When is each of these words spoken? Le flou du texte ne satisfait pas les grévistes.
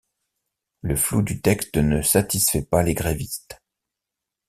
Le 0.81 0.95
flou 0.95 1.21
du 1.21 1.43
texte 1.43 1.77
ne 1.77 2.01
satisfait 2.01 2.63
pas 2.63 2.81
les 2.81 2.95
grévistes. 2.95 3.61